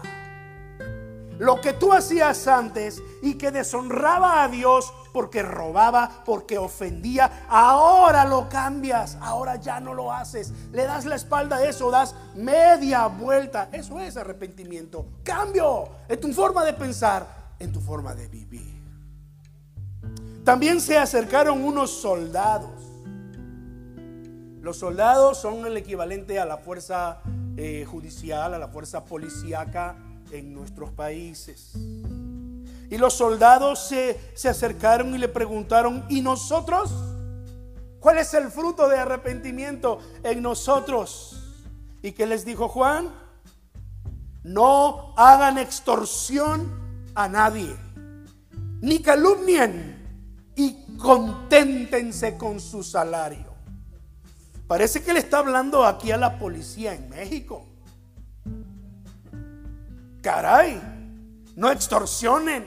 [1.37, 8.25] Lo que tú hacías antes y que deshonraba a Dios porque robaba, porque ofendía, ahora
[8.25, 10.51] lo cambias, ahora ya no lo haces.
[10.73, 13.69] Le das la espalda a eso, das media vuelta.
[13.71, 15.05] Eso es arrepentimiento.
[15.23, 18.75] Cambio en tu forma de pensar, en tu forma de vivir.
[20.43, 22.83] También se acercaron unos soldados.
[24.59, 27.21] Los soldados son el equivalente a la fuerza
[27.55, 29.95] eh, judicial, a la fuerza policíaca
[30.31, 31.71] en nuestros países.
[32.89, 36.91] Y los soldados se, se acercaron y le preguntaron, ¿y nosotros?
[37.99, 41.41] ¿Cuál es el fruto de arrepentimiento en nosotros?
[42.01, 43.09] ¿Y qué les dijo Juan?
[44.43, 47.75] No hagan extorsión a nadie,
[48.81, 49.95] ni calumnien
[50.55, 53.55] y conténtense con su salario.
[54.67, 57.65] Parece que le está hablando aquí a la policía en México.
[60.21, 60.81] Caray,
[61.55, 62.65] no extorsionen.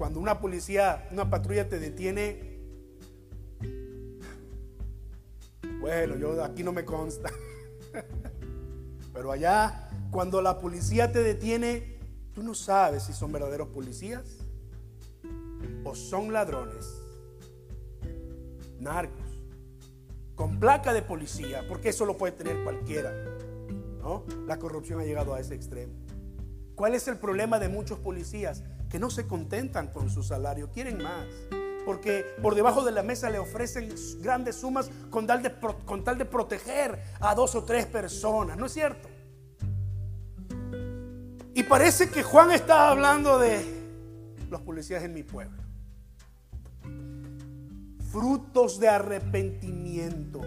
[0.00, 2.58] Cuando una policía, una patrulla te detiene,
[5.78, 7.30] bueno, yo aquí no me consta.
[9.12, 11.98] Pero allá, cuando la policía te detiene,
[12.32, 14.38] tú no sabes si son verdaderos policías
[15.84, 16.86] o son ladrones,
[18.78, 19.44] narcos,
[20.34, 23.12] con placa de policía, porque eso lo puede tener cualquiera.
[23.98, 24.24] ¿no?
[24.46, 25.92] La corrupción ha llegado a ese extremo.
[26.74, 28.62] ¿Cuál es el problema de muchos policías?
[28.90, 31.26] Que no se contentan con su salario, quieren más.
[31.86, 33.88] Porque por debajo de la mesa le ofrecen
[34.20, 35.54] grandes sumas con tal, de,
[35.86, 39.08] con tal de proteger a dos o tres personas, ¿no es cierto?
[41.54, 43.64] Y parece que Juan está hablando de
[44.50, 45.62] los policías en mi pueblo.
[48.10, 50.40] Frutos de arrepentimiento.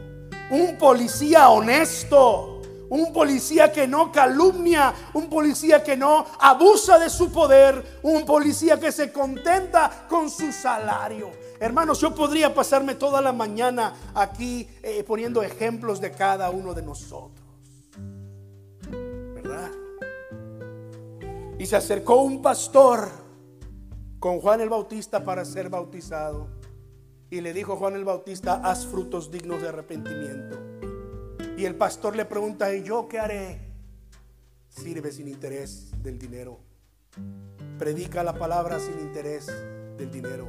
[0.49, 2.52] Un policía honesto
[2.93, 8.79] un policía que no calumnia, un policía que no abusa de su poder, un policía
[8.79, 11.31] que se contenta con su salario.
[11.59, 16.83] Hermanos, yo podría pasarme toda la mañana aquí eh, poniendo ejemplos de cada uno de
[16.83, 17.47] nosotros.
[19.33, 19.71] ¿Verdad?
[21.57, 23.09] Y se acercó un pastor
[24.19, 26.47] con Juan el Bautista para ser bautizado.
[27.31, 30.72] Y le dijo Juan el Bautista, haz frutos dignos de arrepentimiento.
[31.55, 33.59] Y el pastor le pregunta, ¿y yo qué haré?
[34.69, 36.59] Sirve sin interés del dinero.
[37.77, 39.47] Predica la palabra sin interés
[39.97, 40.47] del dinero.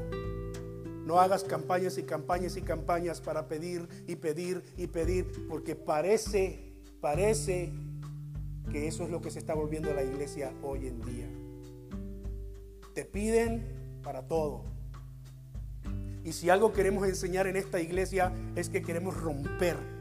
[1.04, 6.72] No hagas campañas y campañas y campañas para pedir y pedir y pedir, porque parece,
[7.02, 7.70] parece
[8.72, 11.28] que eso es lo que se está volviendo a la iglesia hoy en día.
[12.94, 14.64] Te piden para todo.
[16.24, 19.93] Y si algo queremos enseñar en esta iglesia es que queremos romper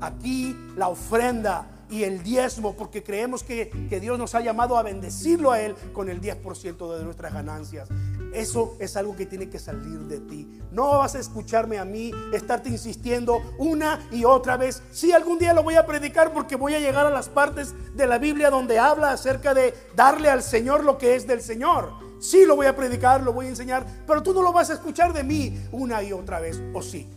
[0.00, 3.70] aquí la ofrenda y el diezmo, porque creemos que,
[4.00, 7.88] Dios nos ha llamado a bendecirlo a Él con el 10% de nuestras ganancias.
[8.32, 10.48] Eso es algo que tiene que salir de ti.
[10.70, 14.82] No vas a escucharme a mí estarte insistiendo una y otra vez.
[14.92, 18.06] Sí, algún día lo voy a predicar porque voy a llegar a las partes de
[18.06, 21.92] la Biblia donde habla acerca de darle al Señor lo que es del Señor.
[22.20, 24.74] Sí, lo voy a predicar, lo voy a enseñar, pero tú no lo vas a
[24.74, 27.10] escuchar de mí una y otra vez, ¿o sí?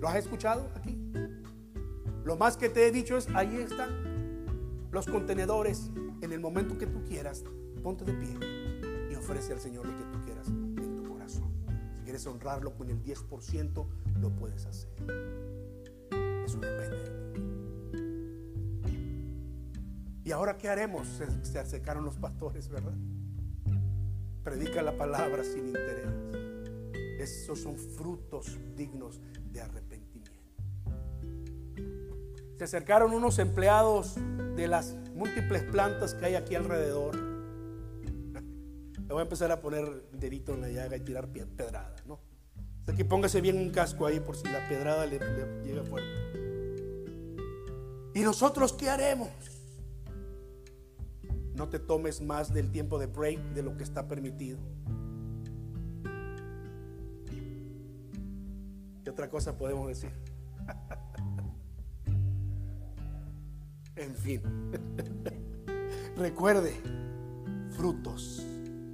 [0.00, 0.85] ¿Lo has escuchado aquí?
[2.26, 5.92] Lo más que te he dicho es, ahí están los contenedores.
[6.22, 7.44] En el momento que tú quieras,
[7.84, 8.36] ponte de pie
[9.12, 11.52] y ofrece al Señor lo que tú quieras en tu corazón.
[12.02, 13.86] quieres honrarlo con el 10%,
[14.18, 14.90] lo puedes hacer.
[16.44, 17.40] Eso depende de ti.
[20.24, 21.06] ¿Y ahora qué haremos?
[21.06, 22.96] Se, se acercaron los pastores, ¿verdad?
[24.42, 26.08] Predica la palabra sin interés.
[27.20, 29.20] Esos son frutos dignos
[29.52, 29.85] de arrepentimiento.
[32.56, 34.14] Se acercaron unos empleados
[34.56, 37.14] de las múltiples plantas que hay aquí alrededor.
[37.14, 42.18] Le voy a empezar a poner el dedito en la llaga y tirar pedrada, ¿no?
[42.86, 46.08] Así que póngase bien un casco ahí por si la pedrada le, le llega fuerte.
[48.14, 49.28] ¿Y nosotros qué haremos?
[51.54, 54.58] No te tomes más del tiempo de break de lo que está permitido.
[59.04, 60.10] ¿Qué otra cosa podemos decir?
[63.96, 64.42] en fin.
[66.16, 66.80] Recuerde,
[67.76, 68.42] frutos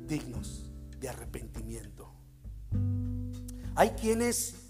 [0.07, 2.13] dignos de arrepentimiento.
[3.75, 4.67] Hay quienes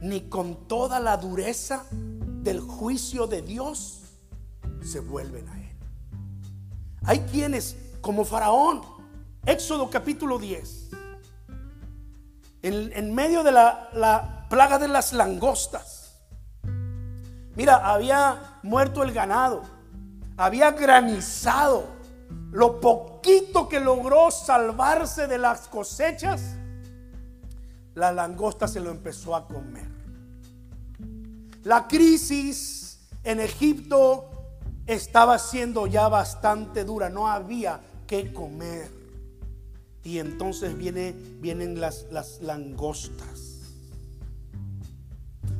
[0.00, 4.02] ni con toda la dureza del juicio de Dios
[4.82, 5.76] se vuelven a Él.
[7.04, 8.82] Hay quienes, como Faraón,
[9.46, 10.90] Éxodo capítulo 10,
[12.62, 16.01] en, medio de la, la plaga de las langostas,
[17.54, 19.62] mira, había muerto el ganado,
[20.36, 21.86] había granizado,
[22.50, 26.56] lo poquito que logró salvarse de las cosechas,
[27.94, 29.90] la langosta se lo empezó a comer.
[31.64, 34.28] La crisis en Egipto
[34.86, 38.90] estaba siendo ya bastante dura, no había que comer.
[40.04, 43.51] Y entonces viene, vienen las, las langostas.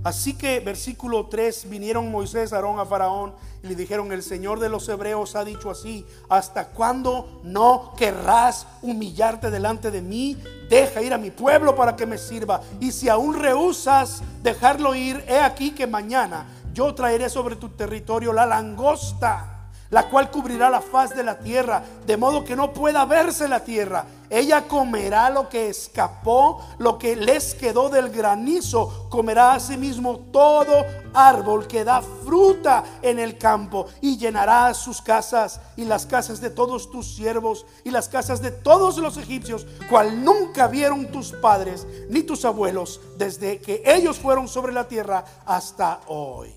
[0.05, 4.69] Así que versículo 3, vinieron Moisés, Aarón a Faraón y le dijeron, el Señor de
[4.69, 10.37] los Hebreos ha dicho así, ¿hasta cuándo no querrás humillarte delante de mí?
[10.69, 12.63] Deja ir a mi pueblo para que me sirva.
[12.81, 18.33] Y si aún rehusas dejarlo ir, he aquí que mañana yo traeré sobre tu territorio
[18.33, 19.52] la langosta
[19.93, 23.61] la cual cubrirá la faz de la tierra, de modo que no pueda verse la
[23.61, 24.07] tierra.
[24.31, 31.67] Ella comerá lo que escapó, lo que les quedó del granizo, comerá asimismo todo árbol
[31.67, 36.91] que da fruta en el campo y llenará sus casas y las casas de todos
[36.91, 42.23] tus siervos y las casas de todos los egipcios, cual nunca vieron tus padres ni
[42.23, 46.55] tus abuelos desde que ellos fueron sobre la tierra hasta hoy.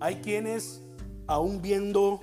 [0.00, 0.82] Hay quienes,
[1.26, 2.20] aún viendo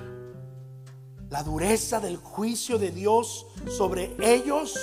[1.30, 4.76] la dureza del juicio de Dios sobre ellos,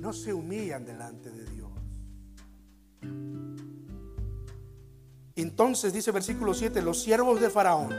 [0.00, 1.70] no se humillan delante de Dios.
[5.36, 7.90] Entonces dice versículo 7, los siervos de Faraón,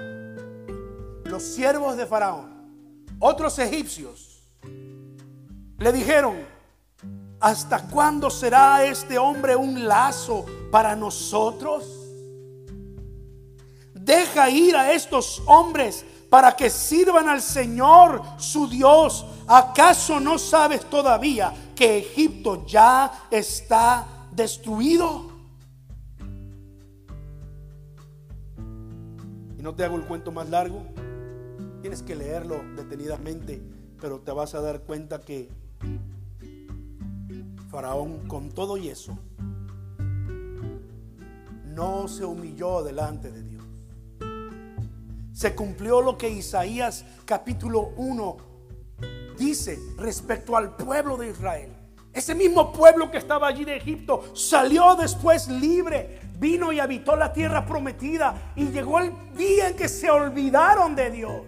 [1.25, 4.49] los siervos de Faraón, otros egipcios,
[5.77, 6.37] le dijeron,
[7.39, 11.98] ¿hasta cuándo será este hombre un lazo para nosotros?
[13.99, 19.25] Deja ir a estos hombres para que sirvan al Señor su Dios.
[19.45, 25.29] ¿Acaso no sabes todavía que Egipto ya está destruido?
[29.57, 30.85] Y no te hago el cuento más largo.
[31.81, 33.61] Tienes que leerlo detenidamente,
[33.99, 35.49] pero te vas a dar cuenta que
[37.69, 39.17] Faraón con todo y eso
[41.65, 43.48] no se humilló delante de Dios
[45.39, 48.37] se cumplió lo que Isaías capítulo 1
[49.37, 51.71] dice respecto al pueblo de Israel.
[52.11, 57.31] Ese mismo pueblo que estaba allí de Egipto salió después libre, vino y habitó la
[57.31, 61.43] tierra prometida y llegó el día en que se olvidaron de Dios.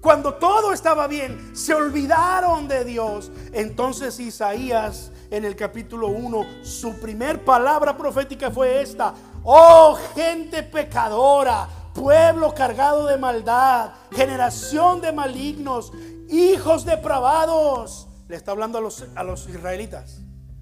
[0.00, 3.32] Cuando todo estaba bien, se olvidaron de Dios.
[3.52, 9.12] Entonces Isaías en el capítulo 1, su primer palabra profética fue esta.
[9.42, 15.92] Oh gente pecadora, pueblo cargado de maldad, generación de malignos,
[16.28, 18.06] hijos depravados.
[18.28, 20.18] Le está hablando a los, a los israelitas,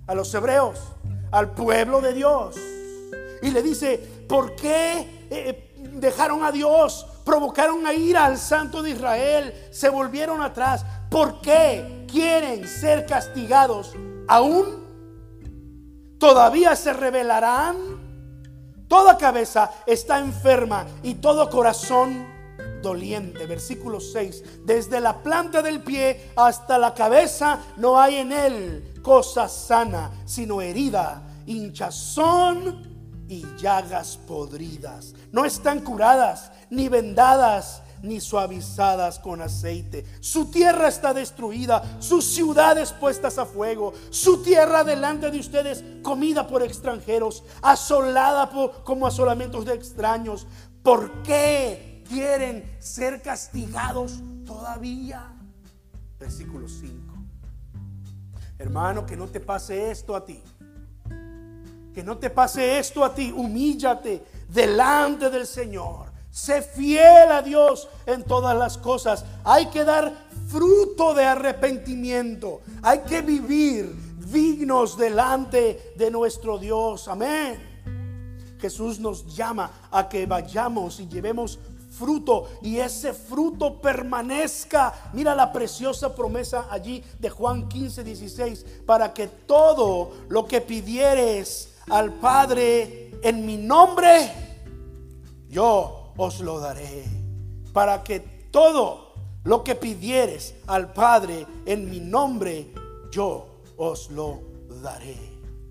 [0.07, 0.79] a los hebreos,
[1.33, 2.57] al pueblo de Dios.
[3.43, 7.05] Y le dice, ¿por qué eh, dejaron a Dios?
[7.25, 10.87] Provocaron a ira al santo de Israel, se volvieron atrás.
[11.11, 13.93] ¿Por qué quieren ser castigados
[14.29, 14.85] aún?
[16.19, 18.04] ¿Todavía se rebelarán?
[18.95, 22.29] Toda cabeza está enferma y todo corazón
[22.81, 23.45] doliente.
[23.45, 24.65] Versículo 6.
[24.65, 30.61] Desde la planta del pie hasta la cabeza no hay en él cosa sana, sino
[30.61, 35.13] herida, hinchazón y llagas podridas.
[35.33, 40.05] No están curadas, ni vendadas, ni suavizadas con aceite.
[40.21, 46.47] Su tierra está destruida, sus ciudades puestas a fuego, su tierra delante de ustedes comida
[46.47, 50.47] por extranjeros, asolada por, como asolamientos de extraños.
[50.83, 55.33] ¿Por qué quieren ser castigados todavía?
[56.19, 57.15] Versículo 5.
[58.59, 60.41] Hermano, que no te pase esto a ti.
[61.93, 63.33] Que no te pase esto a ti.
[63.33, 66.14] Humíllate delante del Señor.
[66.35, 69.25] Sé fiel a Dios en todas las cosas.
[69.45, 70.13] Hay que dar
[70.49, 72.61] fruto de arrepentimiento.
[72.83, 73.95] Hay que vivir
[74.33, 77.07] dignos delante de nuestro Dios.
[77.07, 78.57] Amén.
[78.61, 81.61] Jesús nos llama a que vayamos y llevemos
[81.97, 84.93] fruto y ese fruto permanezca.
[85.13, 91.77] Mira la preciosa promesa allí de Juan 15, 16, para que todo lo que pidieres
[91.89, 94.33] al Padre en mi nombre,
[95.49, 97.05] yo os lo daré.
[97.73, 102.73] Para que todo lo que pidieres al Padre en mi nombre,
[103.11, 104.41] yo os lo
[104.83, 105.17] daré.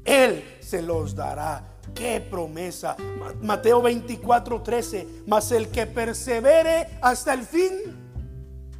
[0.03, 1.69] Él se los dará.
[1.93, 2.95] Qué promesa.
[3.41, 5.07] Mateo 24, 13.
[5.27, 7.73] Mas el que persevere hasta el fin,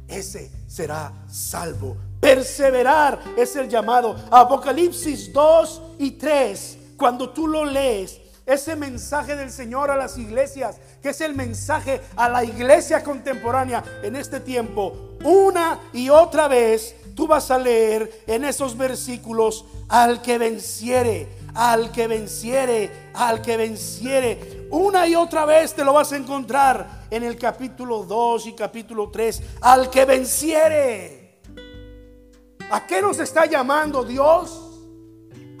[0.08, 1.96] ese será salvo.
[2.20, 4.16] Perseverar es el llamado.
[4.30, 6.78] Apocalipsis 2 y 3.
[6.96, 12.00] Cuando tú lo lees, ese mensaje del Señor a las iglesias, que es el mensaje
[12.16, 18.24] a la iglesia contemporánea en este tiempo, una y otra vez, tú vas a leer
[18.26, 24.66] en esos versículos al que venciere al que venciere, al que venciere.
[24.70, 29.10] Una y otra vez te lo vas a encontrar en el capítulo 2 y capítulo
[29.10, 29.42] 3.
[29.60, 31.40] Al que venciere.
[32.70, 34.60] ¿A qué nos está llamando Dios?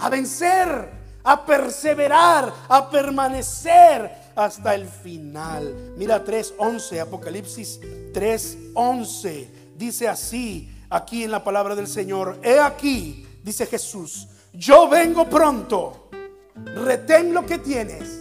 [0.00, 0.90] A vencer,
[1.24, 5.94] a perseverar, a permanecer hasta el final.
[5.96, 7.80] Mira 3.11, Apocalipsis
[8.12, 9.48] 3.11.
[9.76, 12.38] Dice así, aquí en la palabra del Señor.
[12.42, 16.08] He aquí, dice Jesús yo vengo pronto,
[16.54, 18.20] retén lo que tienes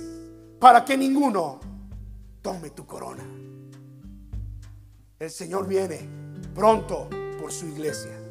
[0.59, 1.59] para que ninguno
[2.41, 3.23] tome tu corona.
[5.19, 6.09] El Señor viene
[6.55, 7.07] pronto
[7.39, 8.22] por su iglesia.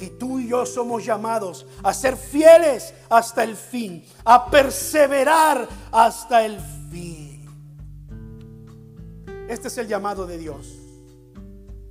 [0.00, 6.44] Y tú y yo somos llamados a ser fieles hasta el fin, a perseverar hasta
[6.44, 7.46] el fin.
[9.48, 10.68] Este es el llamado de Dios,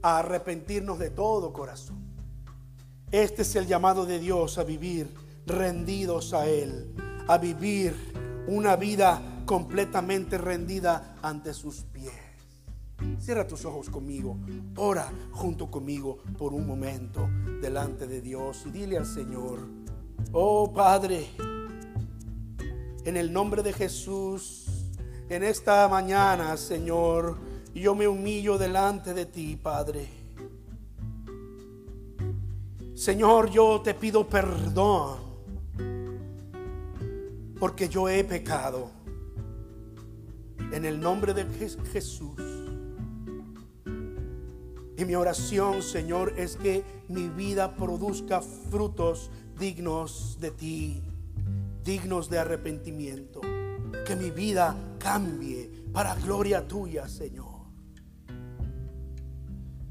[0.01, 2.07] a arrepentirnos de todo corazón
[3.11, 5.13] este es el llamado de Dios a vivir
[5.45, 6.93] rendidos a Él,
[7.29, 7.95] a vivir
[8.47, 12.26] una vida completamente rendida ante sus pies.
[13.19, 14.37] Cierra tus ojos conmigo,
[14.75, 17.29] ora junto conmigo por un momento
[17.61, 19.59] delante de Dios y dile al Señor,
[20.31, 21.27] oh Padre,
[23.05, 24.65] en el nombre de Jesús,
[25.29, 27.37] en esta mañana, Señor,
[27.73, 30.07] yo me humillo delante de ti, Padre.
[32.95, 35.19] Señor, yo te pido perdón
[37.59, 38.89] porque yo he pecado.
[40.71, 41.45] En el nombre de
[41.91, 42.56] Jesús.
[44.97, 49.29] Y mi oración, Señor, es que mi vida produzca frutos
[49.59, 51.03] dignos de ti,
[51.83, 53.41] dignos de arrepentimiento.
[54.05, 57.45] Que mi vida cambie para gloria tuya, Señor.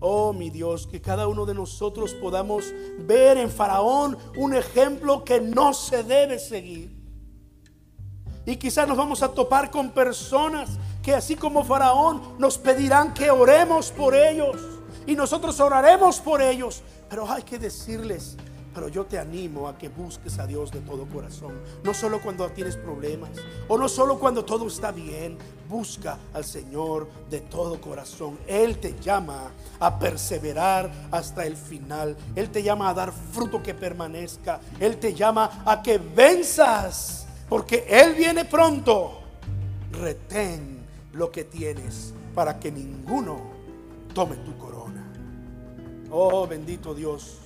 [0.00, 5.40] Oh, mi Dios, que cada uno de nosotros podamos ver en Faraón un ejemplo que
[5.40, 6.96] no se debe seguir.
[8.44, 13.30] Y quizás nos vamos a topar con personas que así como Faraón nos pedirán que
[13.30, 14.75] oremos por ellos.
[15.06, 16.82] Y nosotros oraremos por ellos.
[17.08, 18.36] Pero hay que decirles,
[18.74, 21.54] pero yo te animo a que busques a Dios de todo corazón.
[21.82, 23.30] No solo cuando tienes problemas
[23.68, 25.38] o no solo cuando todo está bien.
[25.68, 28.38] Busca al Señor de todo corazón.
[28.46, 29.50] Él te llama
[29.80, 32.16] a perseverar hasta el final.
[32.34, 34.60] Él te llama a dar fruto que permanezca.
[34.78, 37.26] Él te llama a que venzas.
[37.48, 39.20] Porque Él viene pronto.
[39.92, 40.84] Retén
[41.14, 43.40] lo que tienes para que ninguno
[44.12, 44.85] tome tu corona.
[46.18, 47.40] Oh bendito Dios.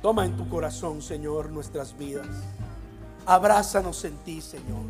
[0.00, 2.26] Toma en tu corazón, Señor, nuestras vidas.
[3.26, 4.86] Abrázanos en ti, Señor.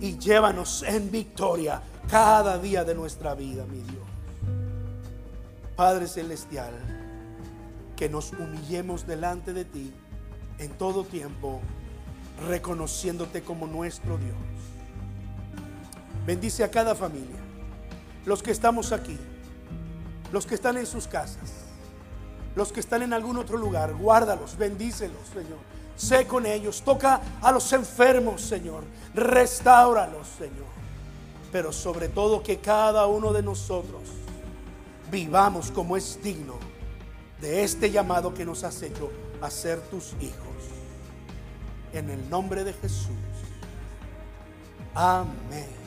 [0.00, 4.06] Y llévanos en victoria cada día de nuestra vida, mi Dios.
[5.76, 6.72] Padre Celestial,
[7.94, 9.92] que nos humillemos delante de ti
[10.60, 11.60] en todo tiempo,
[12.48, 14.36] reconociéndote como nuestro Dios.
[16.24, 17.40] Bendice a cada familia,
[18.24, 19.18] los que estamos aquí,
[20.32, 21.61] los que están en sus casas
[22.54, 25.58] los que están en algún otro lugar, guárdalos, bendícelos, Señor.
[25.96, 28.84] Sé con ellos, toca a los enfermos, Señor.
[29.14, 30.72] Restauralos, Señor.
[31.50, 34.02] pero sobre todo que cada uno de nosotros
[35.10, 36.54] vivamos como es digno
[37.42, 39.10] de este llamado que nos has hecho
[39.42, 40.38] a ser tus hijos.
[41.92, 43.10] En el nombre de Jesús.
[44.94, 45.81] Amén.